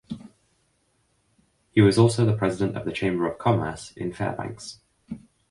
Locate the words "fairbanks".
4.11-4.79